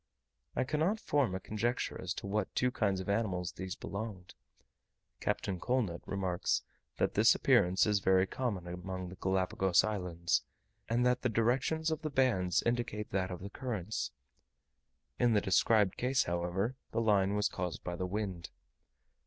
I 0.55 0.63
cannot 0.63 0.99
form 0.99 1.35
a 1.35 1.39
conjecture 1.39 2.01
as 2.01 2.11
to 2.15 2.25
what 2.25 2.55
two 2.55 2.71
kinds 2.71 3.01
of 3.01 3.07
animals 3.07 3.51
these 3.51 3.75
belonged. 3.75 4.33
Captain 5.19 5.59
Colnett 5.59 6.01
remarks, 6.07 6.63
that 6.97 7.13
this 7.13 7.35
appearance 7.35 7.85
is 7.85 7.99
very 7.99 8.25
common 8.25 8.65
among 8.67 9.09
the 9.09 9.15
Galapagos 9.15 9.83
Islands, 9.83 10.41
and 10.89 11.05
that 11.05 11.21
the 11.21 11.29
directions 11.29 11.91
of 11.91 12.01
the 12.01 12.09
bands 12.09 12.63
indicate 12.65 13.11
that 13.11 13.29
of 13.29 13.41
the 13.41 13.51
currents; 13.51 14.09
in 15.19 15.33
the 15.33 15.39
described 15.41 15.97
case, 15.97 16.23
however, 16.23 16.75
the 16.89 16.99
line 16.99 17.35
was 17.35 17.47
caused 17.47 17.83
by 17.83 17.95
the 17.95 18.07
wind. 18.07 18.49